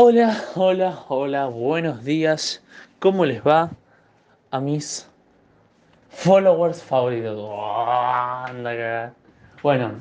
[0.00, 2.62] Hola, hola, hola, buenos días.
[3.00, 3.68] ¿Cómo les va
[4.52, 5.10] a mis
[6.08, 7.36] followers favoritos?
[9.60, 9.94] Bueno,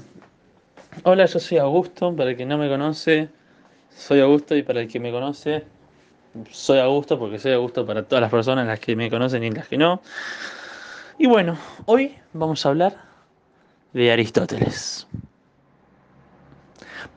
[1.02, 2.16] hola, yo soy Augusto.
[2.16, 3.30] Para el que no me conoce,
[3.90, 4.56] soy Augusto.
[4.56, 5.66] Y para el que me conoce,
[6.52, 9.68] soy Augusto porque soy Augusto para todas las personas, las que me conocen y las
[9.68, 10.04] que no.
[11.18, 11.58] Y bueno,
[11.88, 12.98] hoy vamos a hablar
[13.94, 15.08] de Aristóteles.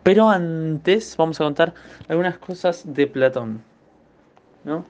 [0.02, 1.74] Pero antes vamos a contar
[2.08, 3.62] algunas cosas de Platón,
[4.64, 4.84] ¿no?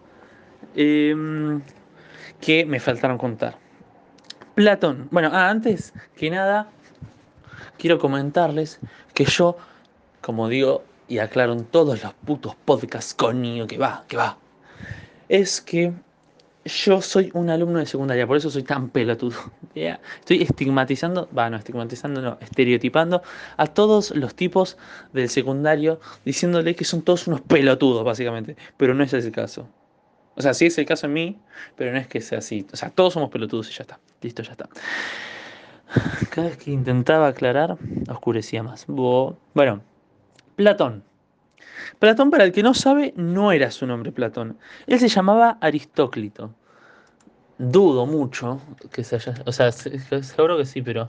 [0.74, 1.60] Em,
[2.40, 3.56] que me faltaron contar.
[4.54, 5.08] Platón.
[5.10, 6.68] Bueno, ah, antes que nada,
[7.78, 8.78] quiero comentarles
[9.14, 9.56] que yo,
[10.20, 14.38] como digo y aclaro en todos los putos podcasts, coño, que va, que va,
[15.28, 15.92] es que
[16.64, 19.38] yo soy un alumno de secundaria, por eso soy tan pelotudo.
[19.74, 23.22] Estoy estigmatizando, va, no, estigmatizando, no, estereotipando
[23.56, 24.76] a todos los tipos
[25.12, 28.56] del secundario, diciéndole que son todos unos pelotudos, básicamente.
[28.76, 29.68] Pero no es ese el caso.
[30.36, 31.38] O sea, sí es el caso en mí,
[31.76, 32.66] pero no es que sea así.
[32.72, 33.98] O sea, todos somos pelotudos y ya está.
[34.20, 34.68] Listo, ya está.
[36.30, 37.76] Cada vez que intentaba aclarar,
[38.08, 38.86] oscurecía más.
[38.86, 39.82] Bueno,
[40.56, 41.04] Platón.
[41.98, 44.58] Platón, para el que no sabe, no era su nombre Platón.
[44.86, 46.54] Él se llamaba Aristóclito.
[47.62, 48.58] Dudo mucho
[48.90, 49.34] que se haya.
[49.44, 51.06] O sea, seguro que sí, pero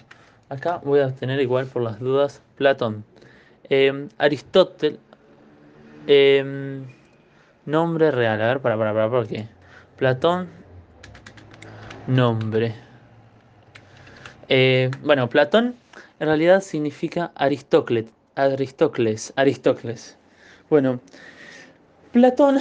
[0.49, 3.05] acá voy a tener igual por las dudas Platón.
[3.69, 4.99] Em, Aristóteles.
[6.07, 6.83] Em,
[7.65, 8.41] nombre real.
[8.41, 9.47] A ver, para, para, para, ¿por qué?
[9.95, 10.49] Platón.
[12.07, 12.75] Nombre.
[14.49, 15.75] Eh, bueno, Platón
[16.19, 18.07] en realidad significa Aristócles.
[18.35, 19.31] Aristócles.
[19.37, 20.17] Aristócles.
[20.69, 20.99] Bueno,
[22.11, 22.57] Platón,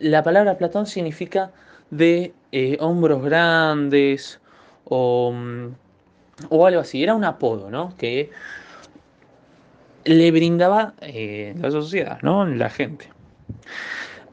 [0.00, 1.50] la palabra Platón significa
[1.90, 4.40] de eh, hombros grandes
[4.84, 5.74] o, mm,
[6.48, 7.02] o, algo así.
[7.02, 7.94] Era un apodo, ¿no?
[7.96, 8.30] Que
[10.04, 12.46] le brindaba eh, la sociedad, ¿no?
[12.46, 13.08] La gente.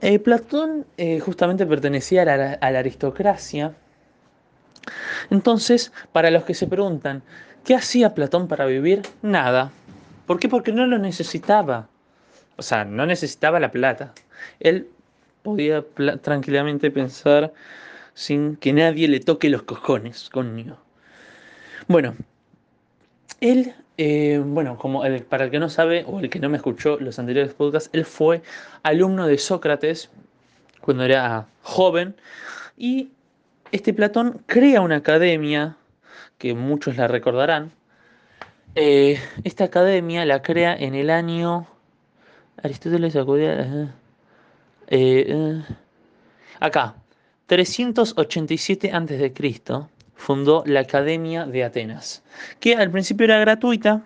[0.01, 0.85] Eh, Platón
[1.21, 3.73] justamente pertenecía a la, a la aristocracia.
[5.29, 7.23] Entonces, para los que se preguntan,
[7.63, 9.01] ¿qué hacía Platón para vivir?
[9.21, 9.71] Nada.
[10.27, 10.49] ¿Por qué?
[10.49, 11.87] Porque no lo necesitaba.
[12.57, 14.13] O sea, no necesitaba la plata.
[14.59, 14.89] Él
[15.43, 15.83] podía
[16.21, 17.53] tranquilamente pensar
[18.13, 20.77] sin que nadie le toque los cojones, coño.
[21.87, 22.15] Bueno,
[23.41, 26.97] él, eh, bueno, como para el que no sabe o el que no me escuchó
[26.99, 28.41] los anteriores podcasts, él fue
[28.83, 30.09] alumno de Sócrates
[30.81, 32.15] cuando era joven
[32.77, 33.09] y
[33.71, 35.75] este Platón crea una academia
[36.37, 37.71] que muchos la recordarán.
[38.75, 41.67] Eh, esta academia la crea en el año
[42.61, 43.93] Aristóteles acudía.
[44.95, 45.63] Eh, eh,
[46.59, 46.95] acá,
[47.47, 49.33] 387 a.C.,
[50.13, 52.21] fundó la Academia de Atenas,
[52.59, 54.03] que al principio era gratuita,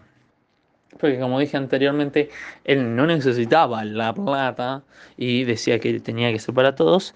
[0.98, 2.30] porque como dije anteriormente,
[2.64, 4.84] él no necesitaba la plata
[5.18, 7.14] y decía que tenía que ser para todos.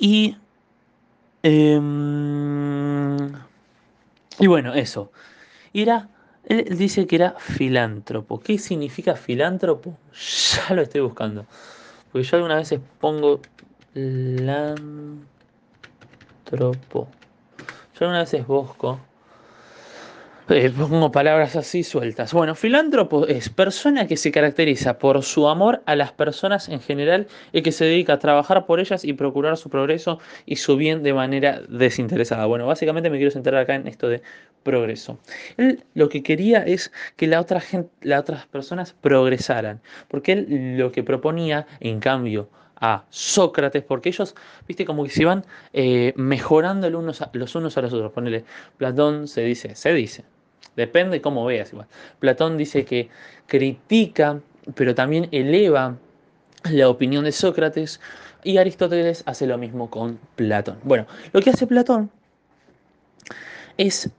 [0.00, 0.36] Y.
[1.44, 3.18] Em,
[4.40, 5.12] y bueno, eso.
[5.72, 6.08] era
[6.46, 8.40] él dice que era filántropo.
[8.40, 9.96] ¿Qué significa filántropo?
[10.68, 11.46] Ya lo estoy buscando.
[12.12, 13.40] Porque yo algunas veces pongo
[13.94, 15.26] filántropo.
[17.94, 19.00] Yo algunas veces busco
[20.48, 22.34] eh, pongo palabras así sueltas.
[22.34, 27.26] Bueno, filántropo es persona que se caracteriza por su amor a las personas en general
[27.52, 31.02] y que se dedica a trabajar por ellas y procurar su progreso y su bien
[31.02, 32.44] de manera desinteresada.
[32.46, 34.20] Bueno, básicamente me quiero centrar acá en esto de
[34.62, 35.18] progreso.
[35.56, 40.76] Él lo que quería es que la otra gente, las otras personas progresaran, porque él
[40.78, 44.34] lo que proponía, en cambio, a Sócrates, porque ellos,
[44.66, 48.10] viste, como que se iban eh, mejorando los unos, a, los unos a los otros.
[48.12, 48.44] Ponele,
[48.76, 50.24] Platón se dice, se dice,
[50.76, 51.86] Depende cómo veas igual.
[52.18, 53.10] Platón dice que
[53.46, 54.40] critica,
[54.74, 55.96] pero también eleva
[56.70, 58.00] la opinión de Sócrates
[58.42, 60.78] y Aristóteles hace lo mismo con Platón.
[60.82, 62.10] Bueno, lo que hace Platón
[63.76, 64.10] es...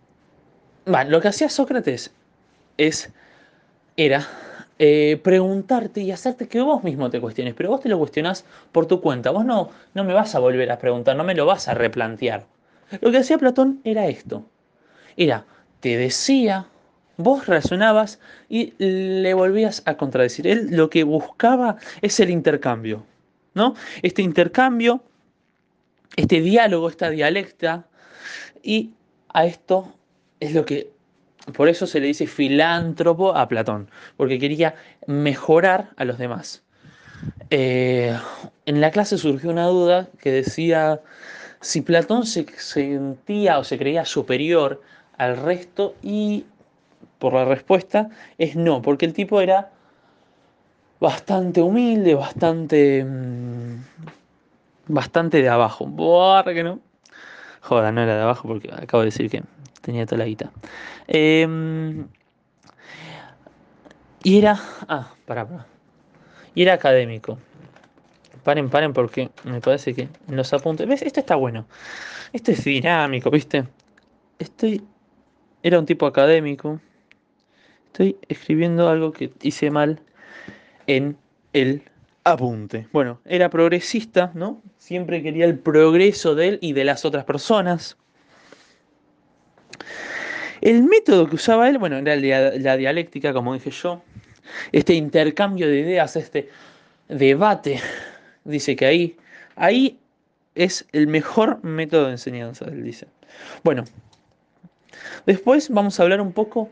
[0.86, 2.14] Lo que hacía Sócrates
[2.78, 3.12] es...
[3.96, 4.28] Era
[4.80, 8.88] eh, preguntarte y hacerte que vos mismo te cuestiones, pero vos te lo cuestionás por
[8.88, 9.30] tu cuenta.
[9.30, 12.46] Vos no, no me vas a volver a preguntar, no me lo vas a replantear.
[13.02, 14.46] Lo que hacía Platón era esto.
[15.16, 15.46] Era
[15.80, 16.68] te decía,
[17.18, 18.20] vos razonabas
[18.50, 20.47] y le volvías a contradecir.
[20.47, 23.06] Él lo que buscaba es el intercambio,
[23.53, 23.76] ¿no?
[24.02, 25.03] Este intercambio,
[26.16, 27.86] este diálogo, esta dialecta,
[28.64, 28.91] y
[29.29, 29.94] a esto
[30.43, 30.91] es lo que,
[31.55, 34.75] por eso se le dice filántropo a Platón, porque quería
[35.07, 36.63] mejorar a los demás.
[37.49, 38.17] Eh,
[38.66, 40.99] en la clase surgió una duda que decía
[41.61, 44.81] si Platón se sentía o se creía superior
[45.17, 46.45] al resto y
[47.19, 49.72] por la respuesta es no, porque el tipo era
[50.99, 53.05] bastante humilde, bastante.
[53.05, 53.78] Mm,
[54.87, 55.85] bastante de abajo.
[55.85, 56.79] Buah, que no.
[57.64, 59.42] Joda, no era de abajo porque acabo de decir que
[59.82, 60.52] tenía toda la guita.
[61.08, 62.08] Em,
[64.22, 64.60] y era.
[64.88, 65.66] Ah, para, para.
[66.56, 67.40] Y era académico.
[68.44, 70.88] Paren, paren, porque me parece que los apuntes.
[70.88, 71.02] ¿Ves?
[71.04, 71.66] Esto está bueno.
[72.34, 73.66] Esto es dinámico, ¿viste?
[74.40, 74.84] Estoy.
[75.62, 76.82] Era un tipo académico.
[77.88, 80.02] Estoy escribiendo algo que hice mal
[80.86, 81.18] en
[81.54, 81.84] el
[82.23, 82.87] apunte.
[82.91, 84.61] Bueno, era progresista, ¿no?
[84.78, 87.97] Siempre quería el progreso de él y de las otras personas.
[90.61, 94.02] El método que usaba él, bueno, era la dialéctica, como dije yo.
[94.72, 96.49] Este intercambio de ideas, este
[97.09, 97.81] debate.
[98.46, 99.17] Dice que ahí,
[99.55, 99.99] ahí
[100.55, 103.08] es el mejor método de enseñanza, él dice.
[103.64, 103.84] Bueno,
[105.26, 106.69] después vamos a hablar un poco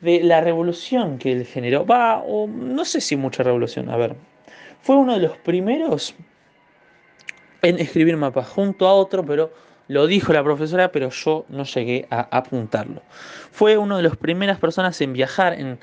[0.00, 1.86] de la revolución que él generó.
[1.86, 4.16] Va, o no sé si mucha revolución, a ver.
[4.84, 6.14] Fue uno de los primeros
[7.62, 9.50] en escribir mapas junto a otro, pero
[9.88, 13.00] lo dijo la profesora, pero yo no llegué a apuntarlo.
[13.50, 15.78] Fue una de las primeras personas en viajar, en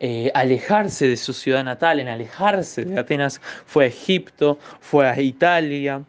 [0.00, 3.38] eh, alejarse de su ciudad natal, en alejarse de Atenas.
[3.66, 6.02] Fue a Egipto, fue a Italia,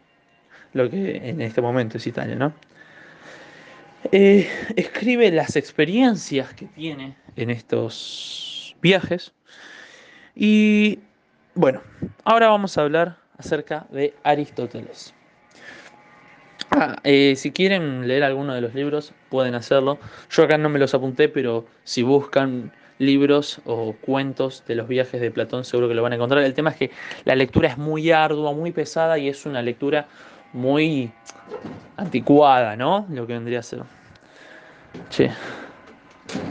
[0.72, 2.54] lo que en este momento es Italia, ¿no?
[4.12, 9.34] Eh, escribe las experiencias que tiene en estos viajes.
[10.34, 11.00] Y
[11.60, 11.82] bueno,
[12.24, 15.12] ahora vamos a hablar acerca de Aristóteles.
[16.70, 19.98] Ah, eh, si quieren leer alguno de los libros, pueden hacerlo.
[20.30, 25.20] Yo acá no me los apunté, pero si buscan libros o cuentos de los viajes
[25.20, 26.42] de Platón, seguro que lo van a encontrar.
[26.42, 26.90] El tema es que
[27.26, 30.08] la lectura es muy ardua, muy pesada y es una lectura
[30.54, 31.12] muy
[31.98, 33.04] anticuada, ¿no?
[33.10, 33.82] Lo que vendría a ser.
[35.10, 35.30] Che.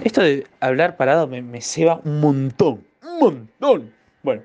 [0.04, 2.86] Esto de hablar parado me, me ceba un montón.
[3.02, 3.92] Un montón.
[4.22, 4.44] Bueno.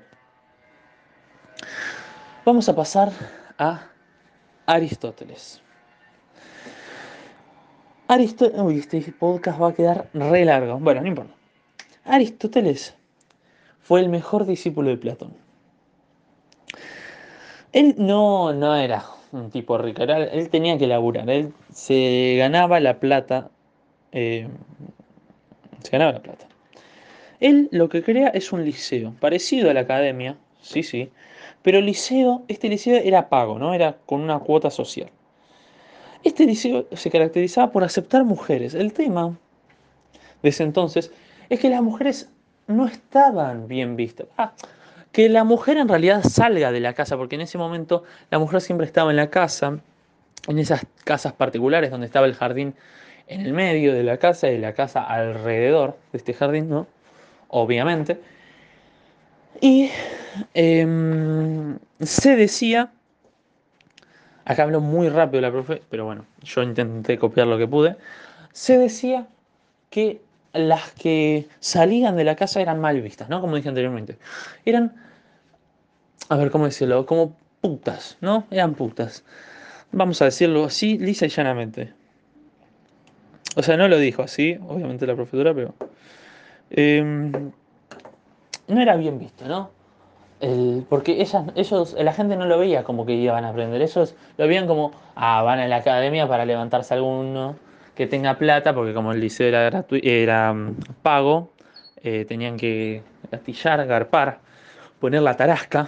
[2.45, 3.11] Vamos a pasar
[3.57, 3.87] a
[4.65, 5.61] Aristóteles.
[8.07, 8.61] Aristóteles.
[8.61, 10.77] Uy, este podcast va a quedar re largo.
[10.79, 11.33] Bueno, no importa.
[12.03, 12.95] Aristóteles
[13.81, 15.33] fue el mejor discípulo de Platón.
[17.71, 22.99] Él no, no era un tipo rico, él tenía que laburar, él se ganaba la
[22.99, 23.49] plata,
[24.11, 24.47] eh,
[25.83, 26.47] se ganaba la plata.
[27.41, 31.11] Él lo que crea es un liceo, parecido a la academia, sí, sí,
[31.65, 33.73] pero el liceo, este liceo era pago, ¿no?
[33.73, 35.09] Era con una cuota social.
[36.23, 38.75] Este liceo se caracterizaba por aceptar mujeres.
[38.75, 39.35] El tema
[40.43, 41.11] de ese entonces
[41.49, 42.29] es que las mujeres
[42.67, 44.27] no estaban bien vistas.
[44.37, 44.53] Ah,
[45.11, 48.61] que la mujer en realidad salga de la casa, porque en ese momento la mujer
[48.61, 49.79] siempre estaba en la casa,
[50.47, 52.75] en esas casas particulares donde estaba el jardín
[53.25, 56.85] en el medio de la casa y la casa alrededor de este jardín, ¿no?
[57.47, 58.34] Obviamente.
[59.61, 59.89] Y
[60.53, 62.91] em, se decía,
[64.43, 67.95] acá hablo muy rápido la profe, pero bueno, yo intenté copiar lo que pude,
[68.51, 69.27] se decía
[69.89, 70.21] que
[70.53, 73.41] las que salían de la casa eran mal vistas, ¿no?
[73.41, 74.17] Como dije anteriormente.
[74.65, 74.95] Eran,
[76.29, 77.05] a ver, ¿cómo decirlo?
[77.05, 78.45] Como putas, ¿no?
[78.51, 79.23] Eran putas.
[79.91, 81.93] Vamos a decirlo así, lisa y llanamente.
[83.55, 85.73] O sea, no lo dijo así, obviamente la profesora, pero...
[86.69, 87.51] Em,
[88.67, 89.71] no era bien visto, ¿no?
[90.89, 94.47] porque ellas, ellos, la gente no lo veía como que iban a aprender, ellos lo
[94.47, 97.55] veían como, ah, van a la academia para levantarse alguno,
[97.95, 101.51] que tenga plata, porque como el liceo era, era mm, pago,
[102.03, 104.39] eh, tenían que gastillar, garpar,
[104.99, 105.87] poner la tarasca,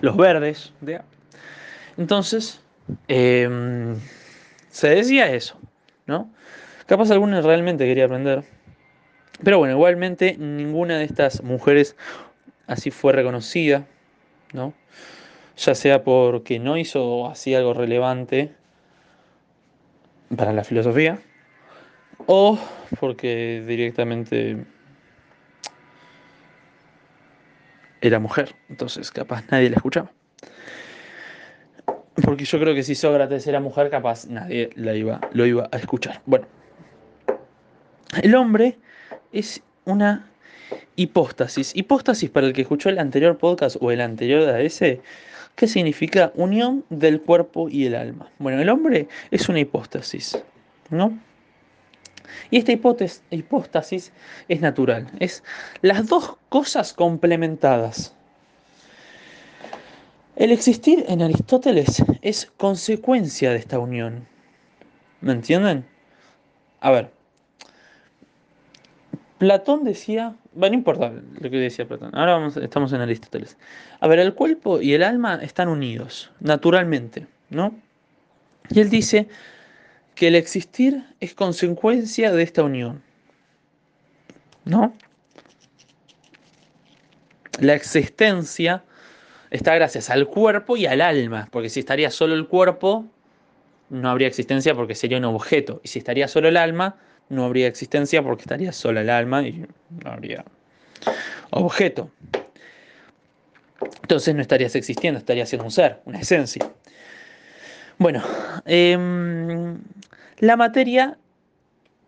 [0.00, 0.72] los verdes.
[1.96, 2.60] Entonces,
[3.08, 3.96] em,
[4.70, 5.58] se decía eso,
[6.06, 6.30] ¿no?
[6.86, 8.44] Capaz alguno realmente quería aprender.
[9.42, 11.96] Pero bueno, igualmente ninguna de estas mujeres
[12.66, 13.86] así fue reconocida,
[14.52, 14.74] ¿no?
[15.56, 18.52] Ya sea porque no hizo así algo relevante
[20.36, 21.18] para la filosofía,
[22.26, 22.58] o
[22.98, 24.64] porque directamente
[28.00, 30.12] era mujer, entonces capaz nadie la escuchaba.
[32.22, 35.76] Porque yo creo que si Sócrates era mujer, capaz nadie la iba, lo iba a
[35.76, 36.20] escuchar.
[36.26, 36.46] Bueno,
[38.22, 38.78] el hombre
[39.32, 40.30] es una
[40.96, 41.74] hipóstasis.
[41.74, 45.00] Hipóstasis, para el que escuchó el anterior podcast o el anterior de ese,
[45.60, 48.30] ¿Qué significa unión del cuerpo y el alma?
[48.38, 50.42] Bueno, el hombre es una hipóstasis,
[50.88, 51.18] ¿no?
[52.50, 54.12] Y esta hipóstasis
[54.48, 55.44] es natural, es
[55.82, 58.14] las dos cosas complementadas.
[60.36, 64.26] El existir en Aristóteles es consecuencia de esta unión.
[65.20, 65.84] ¿Me entienden?
[66.80, 67.10] A ver,
[69.40, 73.56] Platón decía, bueno, no importa lo que decía Platón, ahora estamos en Aristóteles.
[73.98, 77.74] A ver, el cuerpo y el alma están unidos, naturalmente, ¿no?
[78.68, 79.28] Y él dice
[80.14, 83.02] que el existir es consecuencia de esta unión,
[84.66, 84.94] ¿no?
[87.60, 88.84] La existencia
[89.48, 93.06] está gracias al cuerpo y al alma, porque si estaría solo el cuerpo,
[93.88, 96.96] no habría existencia porque sería un objeto, y si estaría solo el alma,
[97.30, 99.64] no habría existencia porque estaría sola el alma y
[100.04, 100.44] no habría
[101.50, 102.10] objeto.
[104.02, 106.70] Entonces no estarías existiendo, estarías siendo un ser, una esencia.
[107.98, 108.22] Bueno,
[108.66, 109.78] em,
[110.38, 111.16] la materia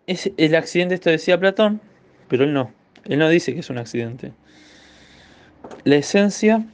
[0.06, 1.80] es el accidente, esto decía Platón,
[2.28, 2.72] pero él no.
[3.04, 4.32] Él no dice que es un accidente.
[5.84, 6.64] La esencia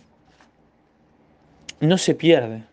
[1.81, 2.64] no se pierde.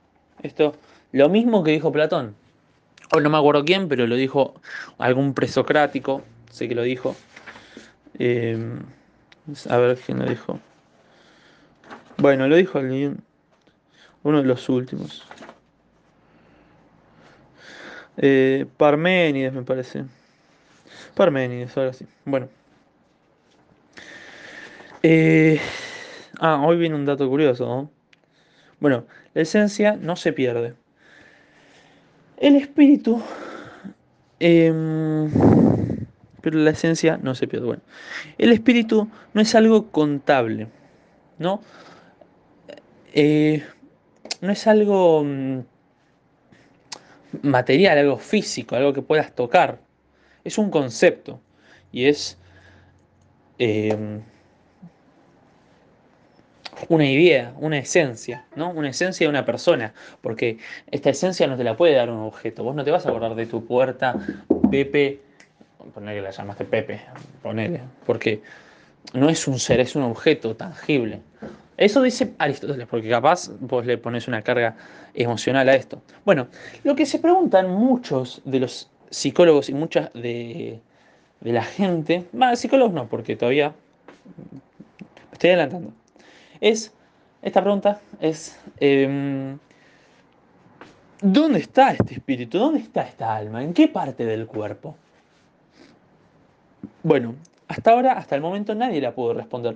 [0.41, 0.75] Esto,
[1.11, 2.35] lo mismo que dijo Platón
[3.13, 4.55] o no me acuerdo quién, pero lo dijo
[4.97, 7.15] algún presocrático, sé que lo dijo.
[8.17, 8.79] Em,
[9.69, 10.59] a ver quién lo dijo.
[12.17, 13.23] Bueno, lo dijo alguien,
[14.23, 15.25] uno de los últimos.
[18.17, 20.05] Eh, Parménides, me parece.
[21.15, 22.05] Parménides, ahora sí.
[22.23, 22.47] Bueno.
[25.03, 25.59] Eh,
[26.39, 27.91] ah, hoy viene un dato curioso.
[28.79, 30.75] Bueno, la esencia no se pierde.
[32.37, 33.21] El espíritu,
[34.39, 35.29] em,
[36.41, 37.65] pero la esencia no se pierde.
[37.65, 37.81] Bueno,
[38.37, 40.67] el espíritu no es algo contable,
[41.39, 41.61] ¿no?
[43.13, 43.63] Eh,
[44.41, 45.59] no es algo mm,
[47.43, 49.79] material, algo físico, algo que puedas tocar.
[50.43, 51.39] Es un concepto
[51.91, 52.37] y es
[53.57, 54.21] em,
[56.89, 58.71] una idea, una esencia, ¿no?
[58.71, 60.57] Una esencia de una persona, porque
[60.91, 62.63] esta esencia no te la puede dar un objeto.
[62.63, 64.15] Vos no te vas a acordar de tu puerta,
[64.69, 65.21] Pepe,
[65.93, 67.01] ponele que la llamaste Pepe,
[67.41, 68.41] ponele, porque
[69.13, 71.21] no es un ser, es un objeto tangible.
[71.77, 74.75] Eso dice Aristóteles, porque capaz vos le pones una carga
[75.13, 76.01] emocional a esto.
[76.23, 76.47] Bueno,
[76.83, 80.79] lo que se preguntan muchos de los psicólogos y muchas de,
[81.41, 83.73] de la gente, va, psicólogos no, porque todavía
[84.39, 85.91] me estoy adelantando
[86.61, 86.93] es,
[87.41, 89.57] esta pregunta es, em,
[91.21, 92.57] ¿dónde está este espíritu?
[92.57, 93.63] ¿Dónde está esta alma?
[93.63, 94.95] ¿En qué parte del cuerpo?
[97.03, 97.35] Bueno,
[97.67, 99.75] hasta ahora, hasta el momento nadie la pudo responder.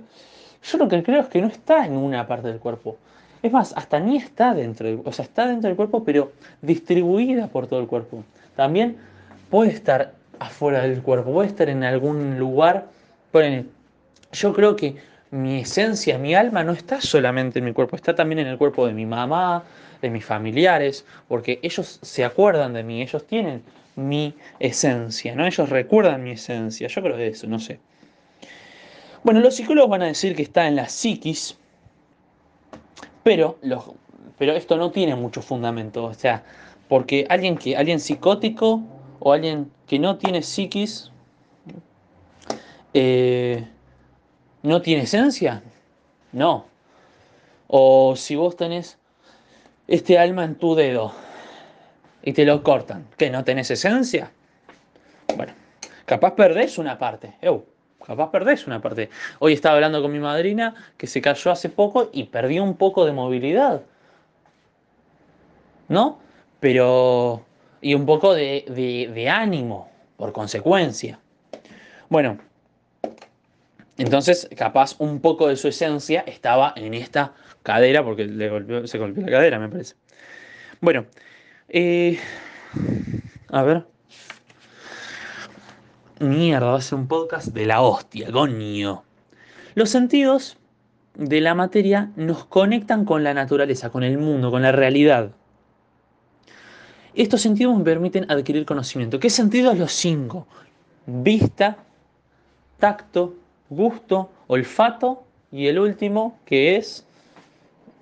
[0.62, 2.96] Yo lo que creo es que no está en una parte del cuerpo.
[3.42, 7.46] Es más, hasta ni está dentro del, o sea, está dentro del cuerpo, pero distribuida
[7.46, 8.24] por todo el cuerpo.
[8.54, 8.98] También
[9.48, 12.88] puede estar afuera del cuerpo, puede estar en algún lugar.
[14.32, 14.96] yo creo que
[15.30, 18.86] mi esencia, mi alma no está solamente en mi cuerpo, está también en el cuerpo
[18.86, 19.64] de mi mamá,
[20.02, 23.62] de mis familiares, porque ellos se acuerdan de mí, ellos tienen
[23.96, 25.46] mi esencia, ¿no?
[25.46, 27.78] Ellos recuerdan mi esencia, yo creo de eso, no sé.
[29.22, 31.56] Bueno, los psicólogos van a decir que está en la psiquis,
[33.22, 33.58] pero,
[34.38, 36.42] pero esto no tiene mucho fundamento, o sea,
[36.88, 38.82] porque alguien, que, alguien psicótico
[39.20, 41.12] o alguien que no tiene psiquis,
[42.94, 43.64] eh,
[44.62, 45.62] ¿No tiene esencia?
[46.32, 46.66] No.
[47.68, 48.98] O si vos tenés
[49.86, 51.12] este alma en tu dedo
[52.22, 54.30] y te lo cortan, ¿que no tenés esencia?
[55.36, 55.52] Bueno,
[56.04, 57.34] capaz perdés una parte.
[58.04, 59.08] capaz perdés una parte.
[59.38, 63.04] Hoy estaba hablando con mi madrina que se cayó hace poco y perdió un poco
[63.04, 63.82] de movilidad.
[65.88, 66.18] ¿No?
[66.60, 67.44] Pero...
[67.82, 71.18] Y un poco de, ánimo, por consecuencia.
[72.10, 72.38] Bueno,
[74.00, 78.26] entonces, capaz un poco de su esencia estaba en esta cadera, porque
[78.86, 79.94] se golpeó la cadera, me parece.
[80.80, 81.04] Bueno,
[81.68, 82.18] eh,
[83.48, 83.86] a ver.
[86.18, 89.04] Mierda, va a ser un podcast de la hostia, coño.
[89.74, 90.56] Los sentidos
[91.16, 95.32] de la materia nos conectan con la naturaleza, con el mundo, con la realidad.
[97.12, 99.20] Estos sentidos me permiten adquirir conocimiento.
[99.20, 100.46] ¿Qué sentidos los cinco?
[101.04, 101.76] Vista,
[102.78, 103.34] tacto,
[103.70, 107.06] gusto, olfato y el último que es,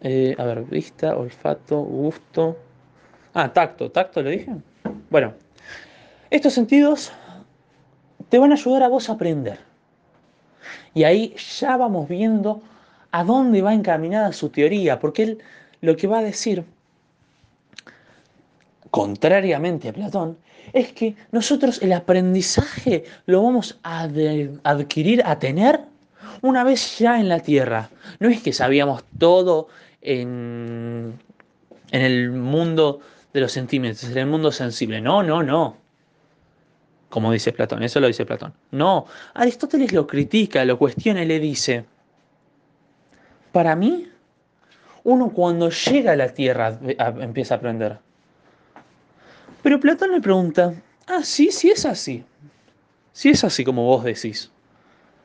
[0.00, 2.56] eh, a ver, vista, olfato, gusto.
[3.34, 4.52] Ah, tacto, tacto le dije.
[5.10, 5.34] Bueno,
[6.30, 7.12] estos sentidos
[8.28, 9.58] te van a ayudar a vos a aprender.
[10.94, 12.62] Y ahí ya vamos viendo
[13.10, 15.38] a dónde va encaminada su teoría, porque él
[15.80, 16.64] lo que va a decir,
[18.90, 20.38] contrariamente a Platón,
[20.72, 24.08] es que nosotros el aprendizaje lo vamos a
[24.64, 25.80] adquirir, a tener
[26.42, 27.90] una vez ya en la tierra.
[28.20, 29.68] No es que sabíamos todo
[30.02, 31.18] en,
[31.90, 33.00] en el mundo
[33.32, 35.00] de los sentimientos, en el mundo sensible.
[35.00, 35.76] No, no, no.
[37.08, 38.52] como dice Platón, eso lo dice Platón.
[38.70, 41.84] No, Aristóteles lo critica, lo cuestiona y le dice,
[43.52, 44.08] para mí,
[45.04, 46.78] uno cuando llega a la Tierra
[47.20, 47.98] empieza a aprender.
[49.62, 50.74] Pero Platón le pregunta,
[51.06, 52.24] ah, sí, sí es así.
[53.12, 54.52] Si es así como vos decís.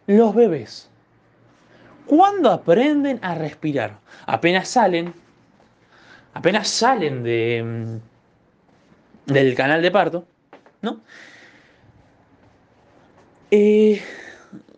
[0.07, 0.89] Los bebés,
[2.05, 3.99] ¿cuándo aprenden a respirar?
[4.25, 5.13] Apenas salen,
[6.33, 8.01] apenas salen de,
[9.27, 10.27] mm, del canal de parto,
[10.81, 11.01] ¿no?
[13.51, 14.01] Eh,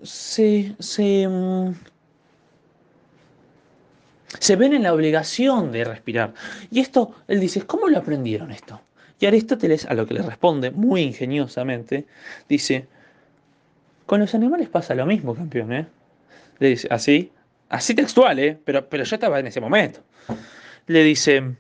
[0.04, 1.74] se, se, mm,
[4.40, 6.34] se ven en la obligación de respirar.
[6.70, 8.82] Y esto, él dice, ¿cómo lo aprendieron esto?
[9.20, 12.06] Y Aristóteles, a lo que le responde muy ingeniosamente,
[12.50, 12.88] dice,
[14.06, 15.88] con los animales pasa lo mismo, campeón, ¿eh?
[16.60, 17.32] Le dice, así,
[17.70, 18.58] así textual, ¿eh?
[18.64, 20.02] Pero, pero yo estaba en ese momento.
[20.88, 21.56] Le dice,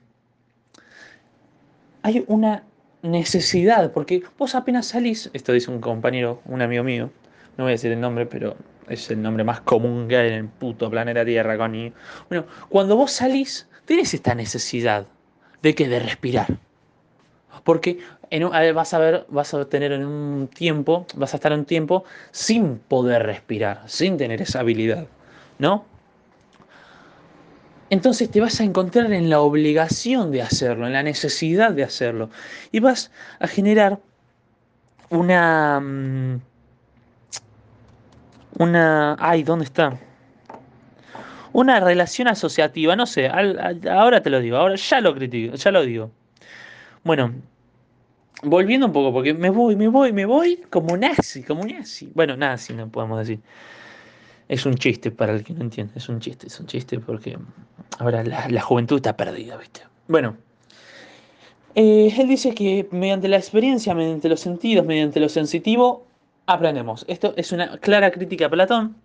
[2.01, 2.63] hay una
[3.01, 7.09] necesidad, porque vos apenas salís, esto dice un compañero, un amigo mío,
[7.57, 8.57] no voy a decir el nombre, pero
[8.89, 11.93] es el nombre más común que hay en el puto planeta Tierra, Connie.
[12.29, 15.07] Bueno, cuando vos salís, tienes esta necesidad
[15.61, 16.57] de que de respirar.
[17.63, 17.99] Porque
[18.73, 22.03] vas a ver, vas a tener en un tiempo, vas a estar en un tiempo
[22.31, 25.07] sin poder respirar, sin tener esa habilidad,
[25.59, 25.85] ¿no?
[27.89, 32.29] Entonces te vas a encontrar en la obligación de hacerlo, en la necesidad de hacerlo.
[32.71, 33.99] Y vas a generar
[35.09, 35.79] una...
[35.79, 36.41] Mm,
[38.57, 39.15] una...
[39.19, 39.97] Ay, ¿dónde está?
[41.53, 45.83] Una relación asociativa, no sé, ahora te lo digo, ahora ya lo critico, ya lo
[45.83, 46.11] digo.
[47.05, 47.35] Bueno,
[48.41, 52.11] volviendo un poco, porque me voy, me voy, me voy como nazi, como nazi.
[52.15, 53.39] Bueno, nazi no podemos decir.
[54.49, 57.37] Es un chiste para el que no entiende, es un chiste, es un chiste porque
[57.99, 59.81] ahora la, juventud está perdida, ¿viste?
[60.07, 60.35] Bueno,
[61.75, 66.07] eh, él dice que mediante la experiencia, mediante los sentidos, mediante lo sensitivo,
[66.47, 67.05] aprendemos.
[67.07, 68.95] Esto es una clara crítica a Platón.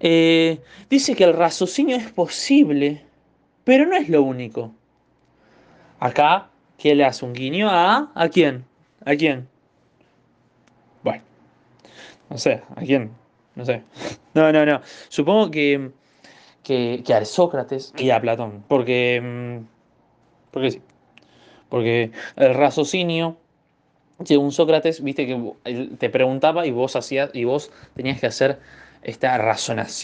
[0.00, 3.06] Eh, dice que el raciocinio es posible,
[3.64, 4.74] pero no es lo único.
[5.98, 8.10] Acá ¿Qué le hace un guiño a...
[8.14, 8.64] ¿A quién?
[9.04, 9.48] ¿A quién?
[11.02, 11.22] Bueno,
[12.28, 13.10] no sé, ¿a quién?
[13.54, 13.82] No sé.
[14.34, 14.82] No, no, no.
[15.08, 15.92] Supongo que,
[16.62, 18.62] que, a Sócrates y a Platón.
[18.68, 19.66] Porque, mm,
[20.50, 20.82] porque sí.
[21.70, 23.38] Porque el raciocinio,
[24.26, 25.54] según Sócrates, viste que
[25.98, 28.58] te preguntaba y vos hacías y vos tenías que hacer
[29.02, 29.38] esta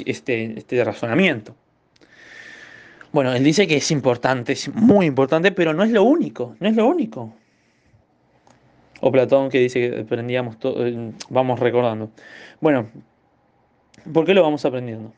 [0.07, 1.55] este, este razonamiento.
[3.13, 6.69] Bueno, él dice que es importante, es muy importante, pero no es lo único, no
[6.69, 7.35] es lo único.
[9.01, 12.11] O Platón que dice que aprendíamos todo, eh, vamos recordando.
[12.61, 12.89] Bueno,
[14.13, 15.13] ¿por qué lo vamos aprendiendo?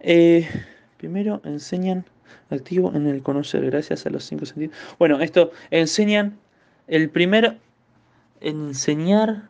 [0.00, 0.48] Eh,
[0.98, 2.04] primero enseñan
[2.50, 4.76] activo en el conocer gracias a los cinco sentidos.
[4.98, 6.38] Bueno, esto enseñan
[6.86, 7.58] el primer
[8.40, 9.48] enseñar.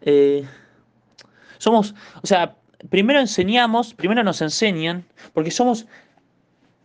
[0.00, 0.44] Eh,
[1.58, 2.56] somos, o sea,
[2.90, 5.86] primero enseñamos, primero nos enseñan, porque somos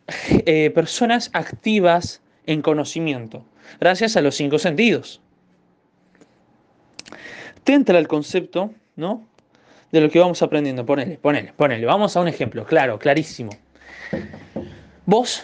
[0.46, 3.44] eh, personas activas en conocimiento,
[3.80, 5.22] gracias a los cinco sentidos.
[7.64, 9.28] Te entra el concepto, ¿no?
[9.92, 10.86] De lo que vamos aprendiendo.
[10.86, 11.86] Ponele, ponele, ponele.
[11.86, 13.52] Vamos a un ejemplo, claro, clarísimo.
[15.06, 15.44] Vos,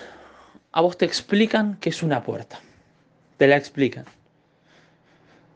[0.71, 2.61] a vos te explican que es una puerta.
[3.35, 4.05] Te la explican.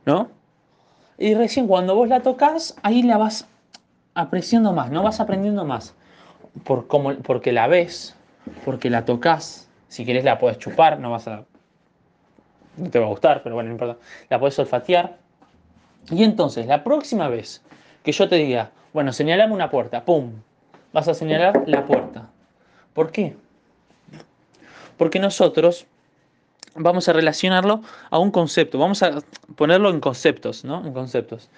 [0.06, 0.30] ¿No?
[1.18, 3.48] Y recién cuando vos la tocas, ahí la vas
[4.14, 5.96] apreciando más, no vas aprendiendo más.
[6.66, 6.88] Por,
[7.22, 8.17] porque la ves,
[8.66, 9.70] porque la tocas.
[9.88, 11.46] Si querés la puedes chupar, no vas a.
[12.78, 13.98] No te va a gustar, pero bueno, no importa.
[14.30, 15.18] La puedes olfatear.
[16.10, 17.64] Y entonces, la próxima vez
[18.04, 20.32] que yo te diga, bueno, señalame una puerta, ¡pum!
[20.94, 22.30] Vas a señalar la puerta.
[22.94, 23.36] ¿Por qué?
[24.98, 25.86] Porque nosotros
[26.76, 29.22] vamos a relacionarlo a un concepto, vamos a
[29.56, 30.86] ponerlo en conceptos, ¿no?
[30.86, 31.50] En conceptos.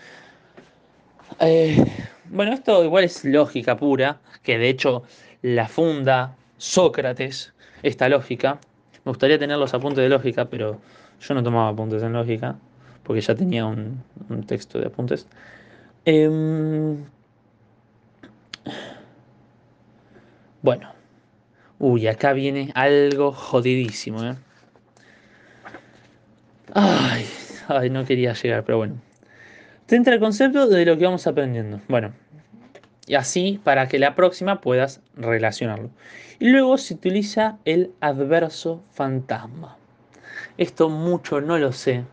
[1.40, 1.86] Eh,
[2.26, 5.04] bueno, esto igual es lógica pura, que de hecho
[5.42, 8.60] la funda Sócrates esta lógica.
[9.06, 10.80] Me gustaría tener los apuntes de lógica, pero
[11.20, 12.58] yo no tomaba apuntes en lógica,
[13.04, 14.04] porque ya tenía un,
[14.46, 15.26] texto de apuntes.
[16.06, 17.06] Em,
[20.62, 20.94] bueno.
[21.80, 24.36] Uy, acá viene algo jodidísimo, ¿eh?
[26.74, 27.26] Ay,
[27.70, 28.96] ay, no quería llegar, pero bueno.
[29.86, 31.80] Te entra el concepto de lo que vamos aprendiendo.
[31.88, 32.12] Bueno,
[33.10, 35.90] y así para que la próxima puedas relacionarlo.
[36.38, 39.78] Y luego se utiliza el adverso fantasma.
[40.60, 42.04] Esto mucho no lo sé.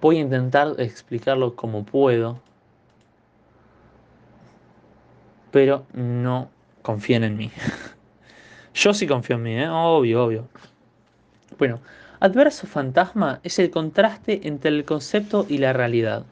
[0.00, 2.40] Voy a intentar explicarlo como puedo.
[5.52, 6.50] Pero no
[6.82, 7.52] confíen en mí.
[8.74, 9.68] Yo sí confío en mí, ¿eh?
[9.68, 10.48] obvio, obvio.
[11.56, 11.80] Bueno,
[12.18, 16.26] Adverso fantasma es el contraste entre el concepto y la realidad.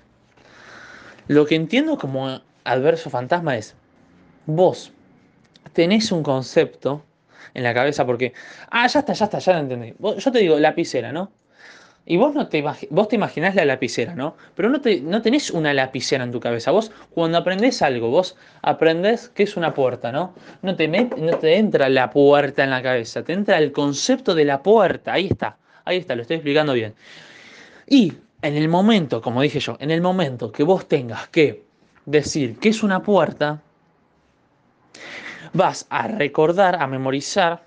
[1.29, 3.75] Lo que entiendo como adverso fantasma es,
[4.47, 4.93] vos
[5.73, 7.05] tenés un concepto
[7.55, 8.33] en la cabeza porque,
[8.71, 9.95] ah, ya está, ya está, ya lo entendí.
[10.19, 11.33] Yo te digo lapicera, ¿no?
[12.05, 14.37] Y vos, no te, vos te imaginás la lapicera, ¿no?
[14.57, 16.73] Pero no, te, no tenés una lapicera en tu cabeza.
[16.73, 20.35] Vos, cuando aprendés algo, vos aprendés que es una puerta, ¿no?
[20.63, 24.45] No te, no te entra la puerta en la cabeza, te entra el concepto de
[24.45, 25.13] la puerta.
[25.13, 26.95] Ahí está, ahí está, lo estoy explicando bien.
[27.87, 31.63] Y en el momento, como dije yo, en el momento que vos tengas que
[32.07, 33.61] decir que es una puerta,
[35.53, 37.63] vas a recordar, a memorizar,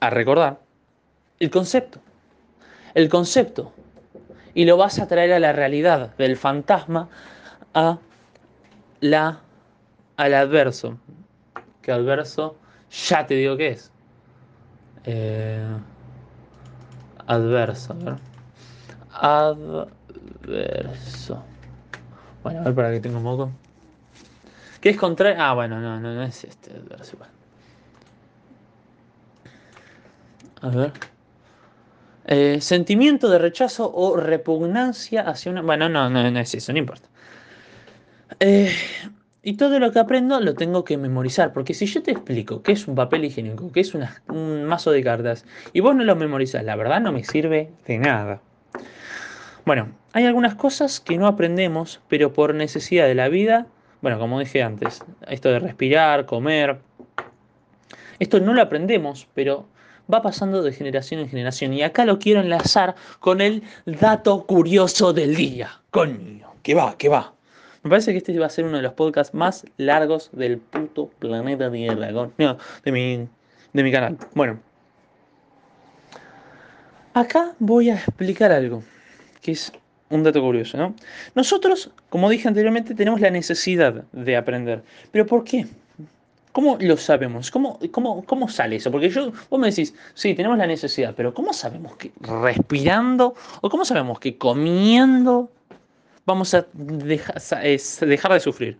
[0.00, 0.58] a recordar
[1.38, 2.00] el concepto.
[2.94, 3.72] El concepto.
[4.54, 7.08] Y lo vas a traer a la realidad del fantasma
[7.74, 7.98] a
[9.00, 9.40] la,
[10.16, 10.96] al adverso.
[11.82, 12.56] ¿Qué adverso?
[13.08, 13.92] Ya te digo qué es.
[15.04, 15.62] Eh,
[17.26, 17.94] adverso.
[19.12, 19.92] Adverso.
[22.46, 23.50] Bueno, a ver para que tengo un moco.
[24.80, 25.42] ¿Qué es contrario?
[25.42, 26.70] Ah, bueno, no, no, no es este.
[30.62, 30.92] A ver.
[32.26, 35.62] Eh, sentimiento de rechazo o repugnancia hacia una.
[35.62, 37.08] Bueno, no, no, no es eso, no importa.
[38.38, 38.72] Eh,
[39.42, 42.70] y todo lo que aprendo lo tengo que memorizar, porque si yo te explico qué
[42.70, 46.62] es un papel higiénico, qué es un mazo de cartas, y vos no lo memorizas,
[46.62, 48.40] la verdad no me sirve de nada.
[49.66, 53.66] Bueno, hay algunas cosas que no aprendemos, pero por necesidad de la vida
[54.06, 56.78] bueno, como dije antes, esto de respirar, comer,
[58.18, 59.66] esto no lo aprendemos, pero
[60.12, 61.72] va pasando de generación en generación.
[61.72, 65.80] Y acá lo quiero enlazar con el dato curioso del día.
[65.90, 67.34] Coño, que va, que va.
[67.82, 71.08] Me parece que este va a ser uno de los podcasts más largos del puto
[71.18, 72.12] planeta Tierra.
[72.38, 73.28] No, de mi,
[73.72, 74.18] de mi canal.
[74.34, 74.60] Bueno.
[77.14, 78.82] Acá voy a explicar algo.
[79.46, 79.72] Que es
[80.10, 80.92] un dato curioso, ¿no?
[81.36, 84.82] Nosotros, como dije anteriormente, tenemos la necesidad de aprender.
[85.12, 85.68] ¿Pero por qué?
[86.50, 87.52] ¿Cómo lo sabemos?
[87.52, 88.90] ¿Cómo, cómo, cómo sale eso?
[88.90, 93.70] Porque yo, vos me decís, sí, tenemos la necesidad, pero ¿cómo sabemos que respirando o
[93.70, 95.48] cómo sabemos que comiendo
[96.24, 97.40] vamos a dejar,
[98.00, 98.78] dejar de sufrir?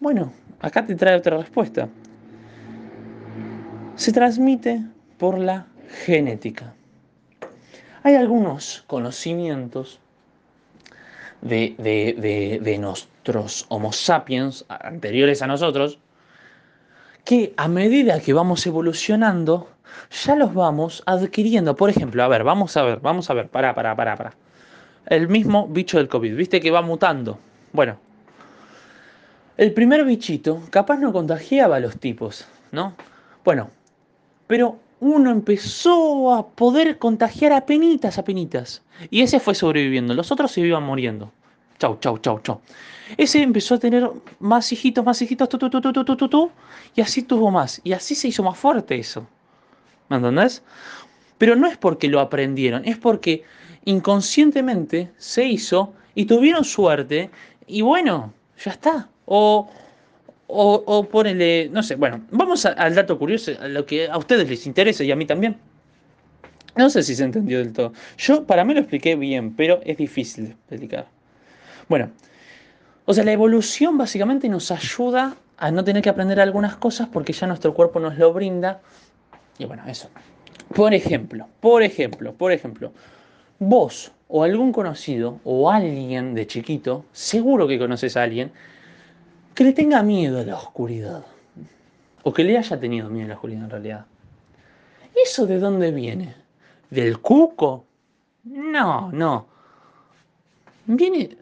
[0.00, 1.88] Bueno, acá te trae otra respuesta.
[3.94, 4.82] Se transmite
[5.16, 5.68] por la
[6.04, 6.74] genética.
[8.04, 10.00] Hay algunos conocimientos
[11.40, 15.98] de, nuestros Homo sapiens anteriores a nosotros,
[17.24, 19.68] que a medida que vamos evolucionando,
[20.24, 21.76] ya los vamos adquiriendo.
[21.76, 24.34] Por ejemplo, a ver, vamos a ver, vamos a ver, para, para, para, para.
[25.06, 27.38] El mismo bicho del COVID, viste que va mutando.
[27.72, 27.98] Bueno,
[29.56, 32.94] el primer bichito capaz no contagiaba a los tipos, ¿no?
[33.44, 33.70] Bueno,
[34.48, 38.82] pero uno empezó a poder contagiar a penitas, a penitas.
[39.10, 40.14] Y ese fue sobreviviendo.
[40.14, 41.32] Los otros se iban muriendo.
[41.80, 42.60] Chau, chau, chau, chau.
[43.16, 46.50] Ese empezó a tener más hijitos, más hijitos, tu, tu, tu,
[46.94, 47.80] y así tuvo más.
[47.82, 49.26] Y así se hizo más fuerte eso.
[50.08, 50.62] ¿Me entendés?
[51.36, 53.42] Pero no es porque lo aprendieron, es porque
[53.84, 57.28] inconscientemente se hizo y tuvieron suerte
[57.66, 58.32] y bueno,
[58.64, 59.08] ya está.
[59.26, 59.68] O,
[60.52, 64.48] o, o ponele, no sé, bueno, vamos al dato curioso, a lo que a ustedes
[64.48, 65.56] les interesa y a mí también.
[66.76, 67.92] No sé si se entendió del todo.
[68.18, 71.06] Yo para mí lo expliqué bien, pero es difícil de explicar.
[71.88, 72.10] Bueno,
[73.04, 77.32] o sea, la evolución básicamente nos ayuda a no tener que aprender algunas cosas porque
[77.32, 78.80] ya nuestro cuerpo nos lo brinda.
[79.58, 80.08] Y bueno, eso.
[80.74, 82.92] Por ejemplo, por ejemplo, por ejemplo,
[83.58, 88.52] vos o algún conocido o alguien de chiquito, seguro que conoces a alguien,
[89.54, 91.24] que le tenga miedo a la oscuridad.
[92.24, 94.06] O que le haya tenido miedo a la oscuridad en realidad.
[95.14, 96.34] ¿Y eso de dónde viene?
[96.90, 97.84] ¿Del cuco?
[98.44, 99.46] No, no.
[100.86, 101.36] Viene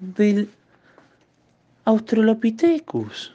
[0.00, 0.50] del
[1.84, 3.32] Australopithecus.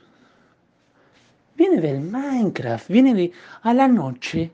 [1.56, 4.52] Viene del Minecraft, viene de a la noche.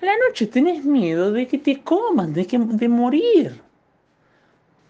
[0.00, 3.60] A la noche tenés miedo de que te coman, de, que, de morir.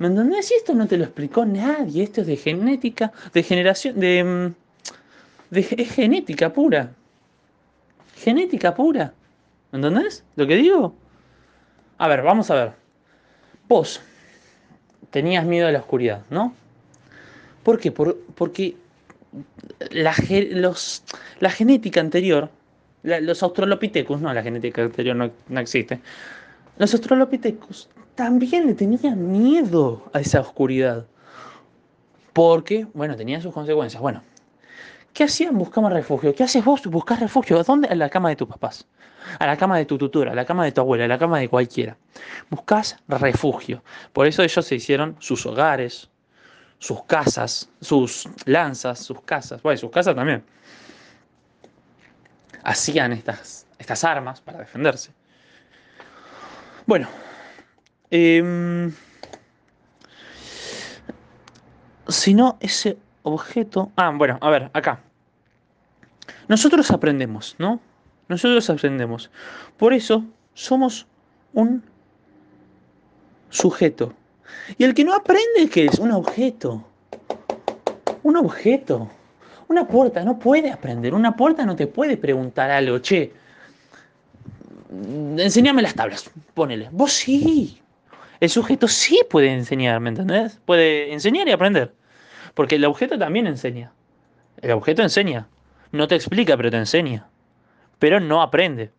[0.02, 0.50] ¿Me entendés?
[0.50, 2.02] Y esto no te lo explicó nadie.
[2.02, 6.90] Esto es de genética, de generación, de, mm, es genética pura.
[8.16, 9.14] Genética pura.
[9.70, 10.92] ¿Me entendés lo que digo?
[11.98, 12.72] A ver, vamos a ver.
[13.68, 14.00] Vos
[15.10, 16.52] tenías miedo a la oscuridad, ¿no?
[17.62, 17.92] ¿Por qué?
[17.92, 18.74] porque
[19.92, 20.16] la,
[20.50, 21.04] los,
[21.38, 22.50] la, genética anterior,
[23.04, 26.00] los australopithecus, no, la genética anterior no, no existe,
[26.76, 31.06] los australopithecus también le tenían miedo a esa oscuridad.
[32.32, 34.00] Porque, bueno, tenía sus consecuencias.
[34.00, 34.22] Bueno,
[35.12, 35.58] ¿Qué hacían?
[35.58, 36.34] Buscamos refugio.
[36.34, 36.86] ¿Qué haces vos?
[36.86, 37.60] Buscas refugio.
[37.60, 37.88] ¿A dónde?
[37.88, 38.86] A la cama de tus papás.
[39.38, 41.38] A la cama de tu tutora, a la cama de tu abuela, a la cama
[41.38, 41.96] de cualquiera.
[42.50, 43.82] Buscas refugio.
[44.12, 46.08] Por eso ellos se hicieron sus hogares,
[46.78, 49.62] sus casas, sus lanzas, sus casas.
[49.62, 50.42] Bueno, sus casas también.
[52.64, 55.12] Hacían estas, estas armas para defenderse.
[56.86, 57.06] Bueno.
[58.14, 58.92] Em,
[62.08, 63.90] si no, ese objeto...
[63.96, 65.00] Ah, bueno, a ver, acá.
[66.46, 67.80] Nosotros aprendemos, ¿no?
[68.28, 69.30] Nosotros aprendemos.
[69.78, 71.06] Por eso somos
[71.54, 71.82] un
[73.48, 74.12] sujeto.
[74.76, 75.98] Y el que no aprende, ¿qué es?
[75.98, 76.84] Un objeto.
[78.22, 79.10] Un objeto.
[79.68, 81.14] Una puerta no puede aprender.
[81.14, 82.98] Una puerta no te puede preguntar algo.
[82.98, 83.32] Che,
[85.38, 86.30] enséñame las tablas.
[86.52, 86.90] Ponele.
[86.92, 87.81] Vos sí.
[88.42, 90.58] El sujeto sí puede enseñar, ¿me entendés?
[90.66, 91.94] Puede enseñar y aprender.
[92.54, 93.92] Porque el objeto también enseña.
[94.60, 95.46] El objeto enseña.
[95.92, 97.28] No te explica, pero te enseña.
[98.00, 98.90] Pero no aprende.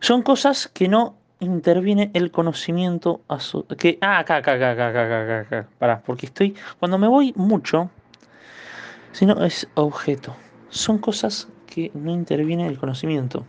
[0.00, 3.22] Son cosas que no interviene el conocimiento
[3.78, 7.90] que ah acá acá acá acá acá acá para porque estoy cuando me voy mucho
[9.12, 10.34] si no es objeto
[10.70, 13.44] son cosas que no interviene el conocimiento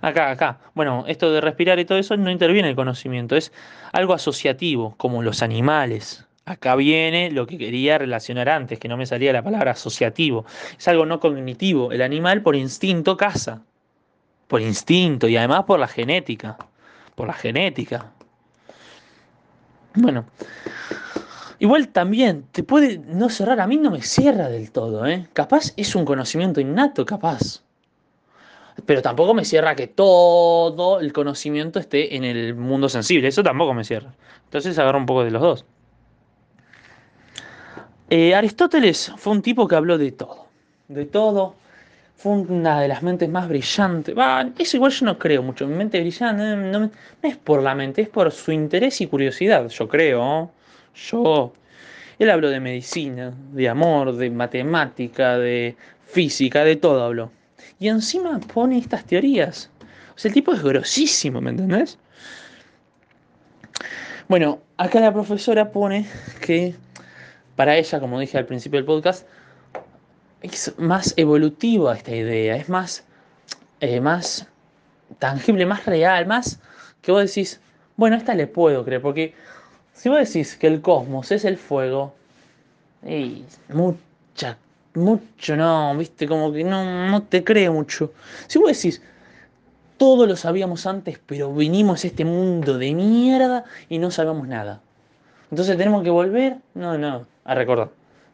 [0.00, 3.52] acá acá bueno esto de respirar y todo eso no interviene el conocimiento es
[3.92, 9.06] algo asociativo como los animales Acá viene lo que quería relacionar antes, que no me
[9.06, 10.44] salía la palabra asociativo.
[10.76, 11.92] Es algo no cognitivo.
[11.92, 13.62] El animal por instinto caza.
[14.48, 16.56] Por instinto y además por la genética.
[17.14, 18.10] Por la genética.
[19.94, 20.24] Bueno.
[21.60, 23.60] Igual también te puede no cerrar.
[23.60, 25.06] A mí no me cierra del todo.
[25.06, 25.28] ¿eh?
[25.32, 27.62] Capaz es un conocimiento innato, capaz.
[28.86, 33.28] Pero tampoco me cierra que todo el conocimiento esté en el mundo sensible.
[33.28, 34.12] Eso tampoco me cierra.
[34.44, 35.64] Entonces agarro un poco de los dos.
[38.08, 40.48] Eh, Aristóteles fue un tipo que habló de todo,
[40.88, 41.54] de todo.
[42.16, 44.14] Fue una de las mentes más brillantes.
[44.58, 45.66] eso igual yo no creo mucho.
[45.66, 46.90] Mi mente brillante no,
[47.22, 50.50] es por la mente, es por su interés y curiosidad, yo creo.
[50.94, 51.52] Yo.
[52.18, 57.30] Él habló de medicina, de amor, de matemática, de física, de todo habló.
[57.78, 59.70] Y encima pone estas teorías.
[60.14, 61.98] O sea, el tipo es grosísimo, ¿me entendés?
[64.28, 66.06] Bueno, acá la profesora pone
[66.40, 66.74] que
[67.56, 69.26] para ella, como dije al principio del podcast,
[70.42, 73.04] es más evolutiva esta idea, es más,
[73.80, 74.46] eh, más
[75.18, 76.60] tangible, más real, más
[77.02, 77.60] que vos decís,
[77.96, 79.34] bueno, esta le puedo creer, porque
[79.92, 82.14] si vos decís que el cosmos es el fuego,
[83.06, 84.58] y mucha,
[84.94, 88.12] mucho no, viste, como que no, no te cree mucho.
[88.46, 89.02] Si vos decís,
[89.96, 94.80] todo lo sabíamos antes, pero vinimos a este mundo de mierda y no sabemos nada.
[95.50, 97.90] Entonces tenemos que volver, no, no, a recordar.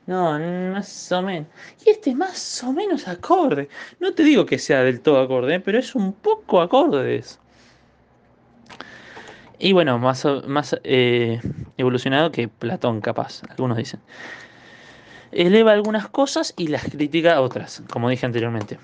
[0.06, 0.38] No,
[0.72, 1.48] más o menos.
[1.84, 3.68] Y este es más o menos acorde.
[3.98, 7.24] No te digo que sea del todo acorde, pero es un poco acorde.
[9.58, 11.40] Y bueno, más, más eh,
[11.76, 14.00] evolucionado que Platón, capaz, algunos dicen.
[15.32, 18.78] Eleva algunas cosas y las critica otras, como dije anteriormente.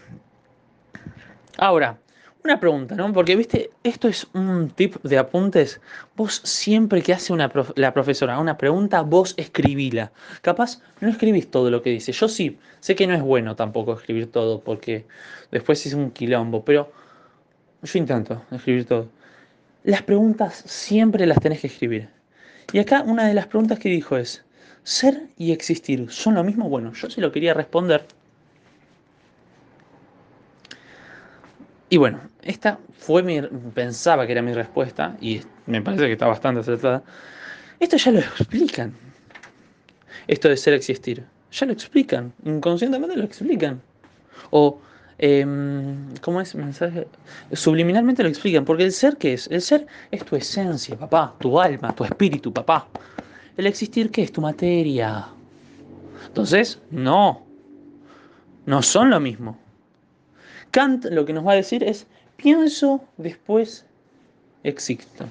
[1.59, 1.99] Ahora,
[2.45, 3.13] una pregunta, ¿no?
[3.13, 5.81] Porque, viste, esto es un tip de apuntes.
[6.17, 10.11] Vos siempre que hace una la profesora una pregunta, vos escribíla.
[10.41, 12.11] Capaz no escribís todo lo que dice.
[12.11, 15.07] Yo sí, sé que no es bueno tampoco escribir todo porque
[15.53, 16.93] después es un quilombo, pero
[17.83, 19.09] yo intento escribir todo.
[19.85, 22.09] Las preguntas siempre las tenés que escribir.
[22.73, 24.45] Y acá una de las preguntas que dijo es,
[24.83, 26.69] ¿ser y existir son lo mismo?
[26.69, 28.07] Bueno, yo se lo quería responder
[31.93, 33.39] Y bueno, esta fue mi.
[33.75, 37.03] Pensaba que era mi respuesta, y me parece que está bastante acertada.
[37.79, 38.95] Esto ya lo explican.
[40.27, 41.23] Esto de ser existir.
[41.53, 42.33] Ya lo explican.
[42.47, 43.83] Inconscientemente lo explican.
[44.49, 44.81] O.
[45.19, 46.55] Em, ¿Cómo es?
[46.55, 47.07] Mensaje.
[47.53, 48.65] Subliminalmente lo explican.
[48.65, 49.47] Porque el ser, ¿qué es?
[49.49, 51.35] El ser es tu esencia, papá.
[51.41, 52.89] Tu alma, tu espíritu, papá.
[53.57, 54.33] El existir, ¿qué es?
[54.33, 55.29] Tu materia.
[56.27, 57.45] Entonces, no.
[58.65, 59.59] No son lo mismo.
[60.71, 63.85] Kant lo que nos va a decir es, pienso, después
[64.63, 65.27] existo.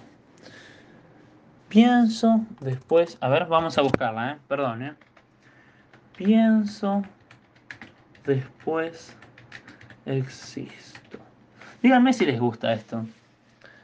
[1.69, 4.38] Pienso, después, a ver, vamos a buscarla, ¿eh?
[4.47, 4.84] perdón.
[4.84, 4.93] ¿eh?
[6.15, 7.01] Pienso,
[8.25, 9.15] después
[10.05, 11.17] existo.
[11.81, 13.05] Díganme si les gusta esto.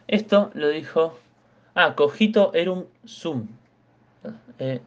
[0.07, 1.17] Esto lo dijo,
[1.73, 3.47] ah, cogito erum sum.
[4.59, 4.81] Eh,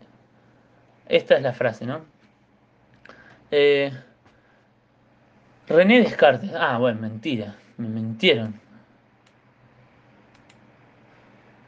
[1.07, 2.01] esta es la frase, ¿no?
[3.51, 3.93] Eh,
[5.67, 6.53] René Descartes.
[6.55, 7.57] Ah, bueno, mentira.
[7.77, 8.61] Me mintieron.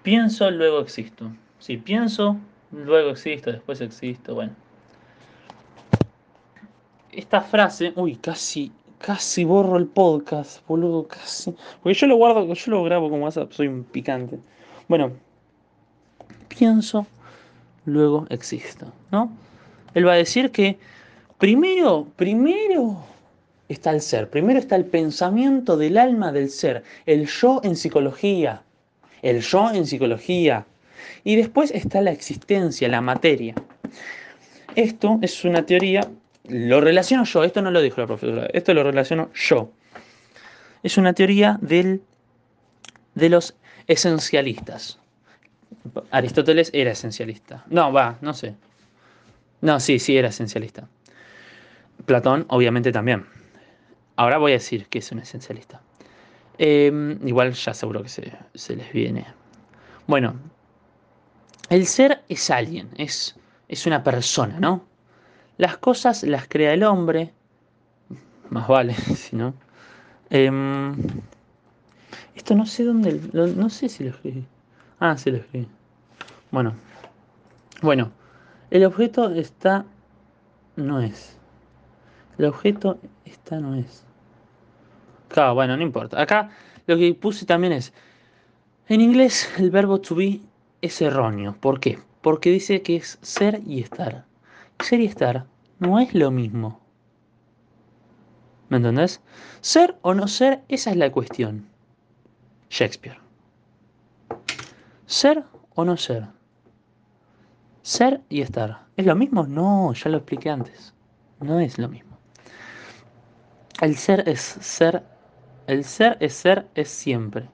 [0.02, 1.32] Pienso, luego existo.
[1.58, 2.36] Si pienso,
[2.72, 4.34] luego existo, después existo.
[4.34, 4.52] Bueno.
[7.12, 11.54] esta frase, uy, casi, casi borro el podcast, boludo, casi.
[11.82, 14.38] Porque yo lo guardo, yo lo grabo como WhatsApp, soy un picante.
[14.88, 15.12] Bueno,
[16.48, 17.06] pienso,
[17.84, 19.30] luego existo, ¿no?
[19.94, 20.78] Él va a decir que
[21.38, 23.04] primero, primero
[23.68, 28.62] está el ser, primero está el pensamiento del alma del ser, el yo en psicología,
[29.22, 30.66] el yo en psicología,
[31.24, 33.54] y después está la existencia, la materia.
[34.74, 36.08] Esto es una teoría,
[36.48, 39.70] lo relaciono yo, esto no lo dijo la profesora, esto lo relaciono yo.
[40.82, 42.02] Es una teoría del,
[43.14, 43.54] de los
[43.86, 44.98] esencialistas.
[46.10, 47.64] Aristóteles era esencialista.
[47.68, 48.56] No, va, no sé.
[49.60, 50.88] No, sí, sí, era esencialista.
[52.06, 53.26] Platón, obviamente, también.
[54.16, 55.80] Ahora voy a decir que es un esencialista.
[56.58, 59.26] Em, igual ya seguro que se, se, les viene.
[60.06, 60.34] Bueno,
[61.70, 63.36] el ser es alguien, es,
[63.68, 64.84] es una persona, ¿no?
[65.56, 67.32] Las cosas las crea el hombre.
[68.50, 69.54] Más vale, si no.
[70.28, 70.94] Em,
[72.34, 73.20] esto no sé dónde.
[73.32, 74.44] No sé si lo escribí.
[75.04, 75.66] Ah, sí lo escribí.
[76.52, 76.74] Bueno.
[77.80, 78.12] Bueno.
[78.70, 79.84] El objeto está.
[80.76, 81.36] No es.
[82.38, 84.06] El objeto está no es.
[85.26, 86.22] Claro, bueno, no importa.
[86.22, 86.50] Acá
[86.86, 87.92] lo que puse también es.
[88.86, 90.40] En inglés el verbo to be
[90.82, 91.56] es erróneo.
[91.58, 91.98] ¿Por qué?
[92.20, 94.24] Porque dice que es ser y estar.
[94.78, 95.46] Ser y estar
[95.80, 96.78] no es lo mismo.
[98.68, 99.20] ¿Me entendés?
[99.62, 101.66] Ser o no ser, esa es la cuestión.
[102.70, 103.21] Shakespeare.
[105.12, 105.44] Ser
[105.74, 106.26] o no ser.
[107.82, 108.86] Ser y estar.
[108.96, 109.46] ¿Es lo mismo?
[109.46, 110.94] No, ya lo expliqué antes.
[111.38, 112.16] No es lo mismo.
[113.82, 115.02] El ser es ser.
[115.66, 117.50] El ser es ser es siempre.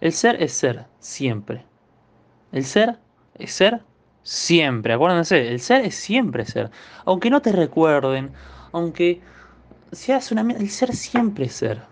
[0.00, 1.66] El ser es ser siempre.
[2.52, 2.98] El ser
[3.34, 3.82] es ser
[4.22, 4.94] siempre.
[4.94, 6.70] Acuérdense, el ser es siempre ser.
[7.04, 8.32] Aunque no te recuerden,
[8.72, 9.20] aunque
[9.92, 11.82] seas una el ser siempre es ser.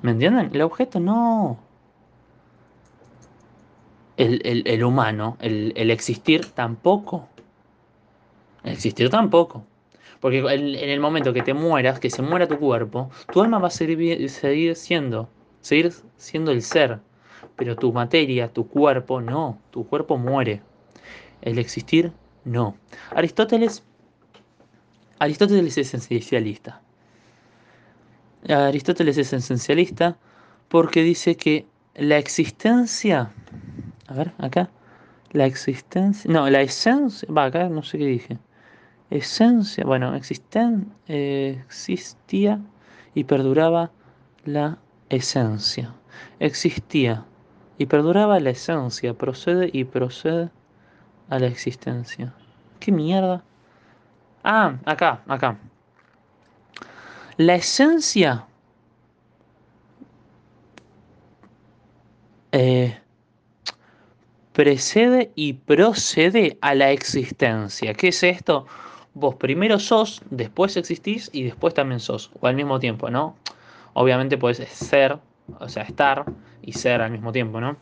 [0.00, 0.48] ¿Me entienden?
[0.54, 1.71] El objeto no.
[4.16, 7.28] El, humano, el, el, existir tampoco.
[8.62, 9.64] El existir tampoco.
[10.20, 13.68] Porque en el momento que te mueras, que se muera tu cuerpo, tu alma va
[13.68, 15.28] a seguir, seguir siendo,
[15.60, 17.00] seguir siendo el ser
[17.56, 20.62] pero tu materia, tu cuerpo, no, tu cuerpo muere.
[21.40, 22.12] El existir,
[22.44, 22.76] no.
[23.10, 23.82] Aristóteles,
[25.18, 26.80] Aristóteles es esencialista.
[28.48, 30.16] Aristóteles es esencialista
[30.68, 33.32] porque dice que la existencia,
[34.12, 34.70] a ver, acá,
[35.30, 38.38] la existencia, no, la esencia, va, acá no sé qué dije.
[39.08, 42.60] Esencia, bueno, existen, eh, existía
[43.14, 43.90] y perduraba
[44.44, 45.94] la esencia.
[46.40, 47.24] Existía
[47.78, 50.50] y perduraba la esencia, procede y procede
[51.30, 52.34] a la existencia.
[52.78, 53.42] ¿Qué mierda?
[54.44, 55.58] Ah, acá, acá.
[57.38, 58.46] La esencia
[62.52, 63.01] eh,
[64.52, 67.94] precede y procede a la existencia.
[67.94, 68.66] ¿Qué es esto?
[69.14, 73.36] Vos primero sos, después existís y después también sos, o al mismo tiempo, ¿no?
[73.94, 75.18] Obviamente puedes ser,
[75.58, 76.24] o sea, estar
[76.62, 77.76] y ser al mismo tiempo, ¿no?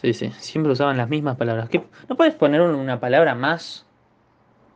[0.00, 1.68] Sí, sí, siempre usaban las mismas palabras.
[2.08, 3.86] ¿No puedes poner una palabra más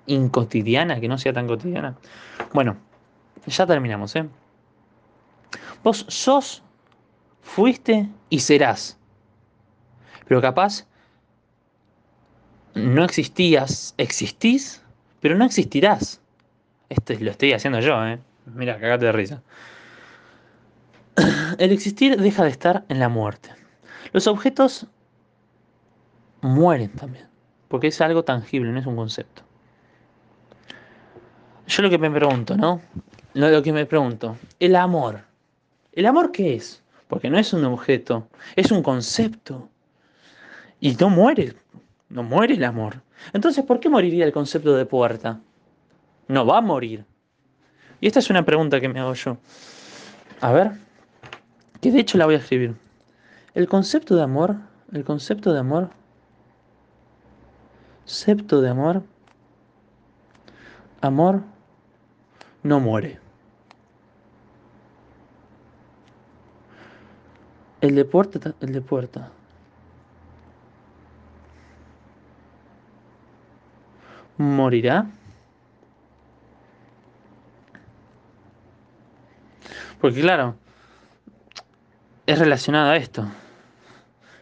[0.06, 1.96] incotidiana, que no sea tan cotidiana?
[2.52, 2.76] Bueno,
[3.46, 4.28] ya terminamos, ¿eh?
[5.82, 6.62] Vos sos,
[7.42, 8.98] fuiste y serás.
[10.26, 10.87] Pero capaz
[12.74, 14.82] no existías, existís,
[15.20, 16.20] pero no existirás.
[16.88, 18.18] Esto lo estoy haciendo yo, ¿eh?
[18.46, 19.42] Mira, cagate de risa.
[21.58, 23.50] El existir deja de estar en la muerte.
[24.12, 24.87] Los objetos
[26.40, 27.26] mueren también,
[27.68, 29.42] porque es algo tangible, no es un concepto.
[31.66, 32.82] Yo lo que me pregunto, ¿no?
[33.32, 35.22] Lo que me pregunto, el amor.
[35.92, 36.82] ¿El amor qué es?
[37.08, 39.68] Porque no es un objeto, es un concepto.
[40.85, 41.57] Y no muere,
[42.11, 43.01] no muere el amor.
[43.33, 45.40] Entonces, ¿por qué moriría el concepto de puerta?
[46.29, 47.07] No va a morir.
[48.03, 49.38] Y esta es una pregunta que me hago yo.
[50.42, 50.73] A ver,
[51.81, 52.77] que de hecho la voy a escribir.
[53.55, 54.57] El concepto de amor,
[54.93, 55.89] el concepto de amor,
[58.01, 59.03] concepto de amor,
[61.01, 61.41] amor
[62.62, 63.18] no muere.
[67.80, 69.32] El de puerta, el de puerta.
[74.37, 75.07] ¿Morirá?
[80.01, 80.57] Porque claro,
[82.26, 83.26] es relacionado a esto.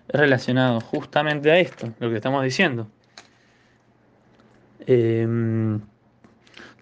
[0.09, 2.88] Es relacionado justamente a esto, lo que estamos diciendo.
[4.86, 5.80] Em,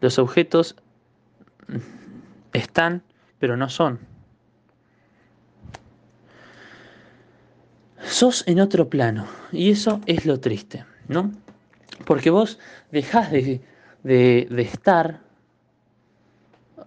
[0.00, 0.76] Los objetos
[2.54, 3.02] están,
[3.38, 3.98] pero no son.
[8.02, 9.26] Sos en otro plano.
[9.52, 11.32] Y eso es lo triste, ¿no?
[12.10, 12.58] Porque vos
[12.90, 13.60] dejás de,
[14.02, 15.20] de estar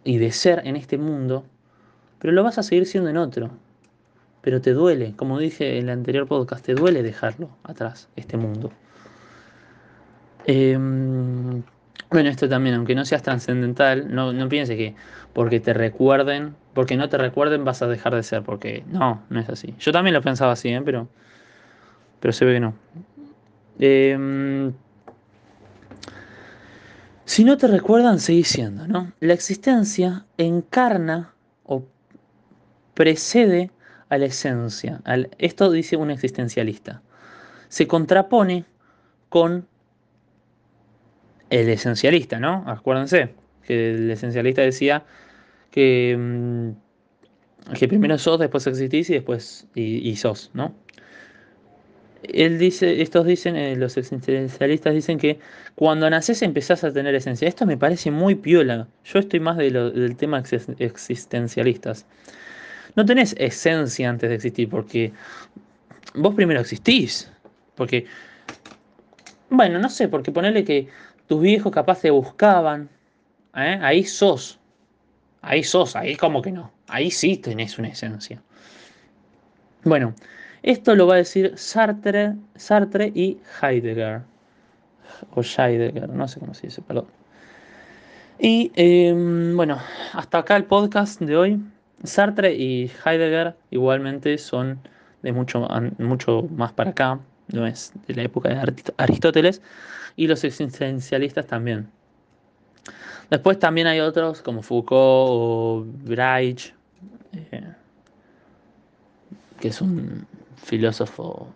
[0.03, 1.45] y de ser en este mundo,
[2.19, 3.49] pero lo vas a seguir siendo en otro.
[4.41, 8.73] Pero te duele, como dije en el anterior podcast, te duele dejarlo atrás, este mundo.
[10.45, 11.63] Em,
[12.11, 14.93] bueno, esto también, aunque no seas trascendental, no, no pienses que
[15.31, 19.39] porque te recuerden, porque no te recuerden vas a dejar de ser, porque no, no
[19.39, 19.73] es así.
[19.79, 20.81] Yo también lo pensaba así, ¿eh?
[20.83, 21.07] pero,
[22.19, 22.73] pero se ve que no.
[23.79, 24.73] Em,
[27.25, 29.13] si no te recuerdan, seguís siendo, ¿no?
[29.19, 31.85] La existencia encarna o
[32.93, 33.71] precede
[34.09, 35.01] a la esencia.
[35.37, 37.01] esto dice un existencialista.
[37.69, 38.65] Se contrapone
[39.29, 39.67] con
[41.49, 42.63] el esencialista, ¿no?
[42.67, 43.33] Acuérdense
[43.65, 45.05] que el esencialista decía
[45.71, 50.75] que, mm, primero sos, después existís y después y, sos, ¿no?
[52.23, 55.39] Él dice, estos dicen, eh, los existencialistas dicen que
[55.75, 57.47] cuando naces empezás a tener esencia.
[57.47, 58.87] Esto me parece muy piola.
[59.03, 60.41] Yo estoy más del tema
[60.79, 62.05] existencialistas.
[62.95, 65.11] No tenés esencia antes de existir, porque
[66.13, 67.31] vos primero existís.
[67.75, 68.05] Porque,
[69.49, 70.87] bueno, no sé, porque ponerle que
[71.27, 72.89] tus viejos capaz te buscaban,
[73.55, 73.79] ¿eh?
[73.81, 74.59] ahí sos,
[75.41, 78.41] ahí sos, ahí como que no, ahí sí tenés una esencia.
[79.83, 80.13] Bueno,
[80.63, 84.21] esto lo va a decir Sartre, Sartre y Heidegger,
[85.35, 87.05] o Heidegger, no sé cómo se dice, perdón.
[88.39, 89.77] Y em, bueno,
[90.13, 91.61] hasta acá el podcast de hoy.
[92.03, 94.79] Sartre y Heidegger igualmente son
[95.21, 95.67] de mucho,
[95.99, 99.61] mucho más para acá, no es de la época de Aristóteles
[100.15, 101.89] y los existencialistas también.
[103.29, 106.73] Después también hay otros como Foucault o Brecht,
[107.33, 107.73] eh,
[109.59, 110.27] que es un
[110.63, 111.47] filósofo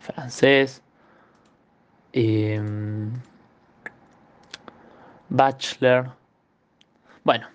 [0.00, 0.82] francés.
[2.12, 3.12] Em,
[5.28, 6.10] Bachelor.
[7.22, 7.46] Bueno,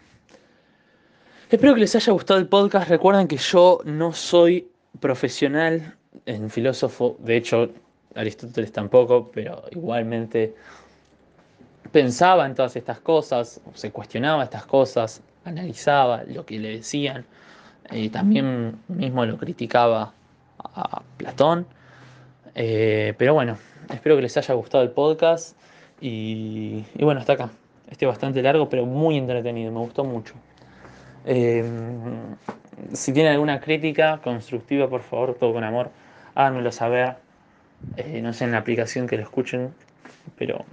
[1.49, 2.89] espero que les haya gustado el podcast.
[2.89, 4.69] Recuerden que yo no soy
[4.99, 5.95] profesional
[6.27, 7.69] en filósofo, de hecho
[8.15, 10.53] Aristóteles tampoco, pero igualmente
[11.91, 17.25] pensaba en todas estas cosas, se cuestionaba estas cosas, analizaba lo que le decían,
[17.91, 20.13] y también mismo lo criticaba
[20.59, 21.65] a Platón.
[22.55, 23.57] Eh, pero bueno,
[23.93, 25.57] espero que les haya gustado el podcast
[25.99, 27.49] y, bueno, hasta acá.
[27.89, 30.33] Este bastante largo, pero muy entretenido, me gustó mucho.
[31.25, 31.63] Eh,
[32.93, 35.91] si tienen alguna crítica constructiva, por favor, todo con amor,
[36.35, 37.15] háganmelo saber.
[37.97, 39.73] Eh, no sé en la aplicación que lo escuchen,
[40.37, 40.65] pero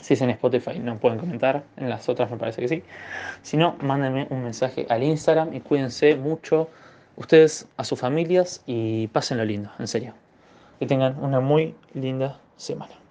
[0.00, 2.82] si es en Spotify no pueden comentar, en las otras me parece que sí.
[3.42, 6.68] Si no, mándenme un mensaje al Instagram y cuídense mucho
[7.16, 10.14] ustedes a sus familias y pásenlo lindo, en serio.
[10.78, 13.01] Que tengan una muy linda semana.